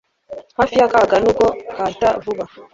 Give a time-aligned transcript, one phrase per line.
[0.57, 1.45] hafi y'akaga, nubwo
[1.75, 2.43] kahita vuba